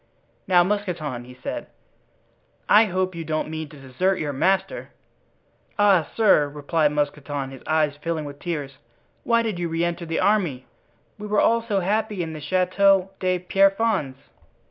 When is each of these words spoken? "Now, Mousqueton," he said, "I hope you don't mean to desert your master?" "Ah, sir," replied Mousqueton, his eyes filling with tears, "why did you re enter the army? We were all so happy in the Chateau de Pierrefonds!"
"Now, 0.47 0.63
Mousqueton," 0.63 1.25
he 1.25 1.35
said, 1.43 1.67
"I 2.67 2.85
hope 2.85 3.13
you 3.13 3.23
don't 3.23 3.51
mean 3.51 3.69
to 3.69 3.77
desert 3.77 4.17
your 4.17 4.33
master?" 4.33 4.89
"Ah, 5.77 6.07
sir," 6.15 6.49
replied 6.49 6.91
Mousqueton, 6.91 7.51
his 7.51 7.61
eyes 7.67 7.97
filling 8.01 8.25
with 8.25 8.39
tears, 8.39 8.79
"why 9.23 9.43
did 9.43 9.59
you 9.59 9.69
re 9.69 9.83
enter 9.85 10.07
the 10.07 10.19
army? 10.19 10.65
We 11.19 11.27
were 11.27 11.39
all 11.39 11.61
so 11.61 11.81
happy 11.81 12.23
in 12.23 12.33
the 12.33 12.41
Chateau 12.41 13.11
de 13.19 13.37
Pierrefonds!" 13.37 14.17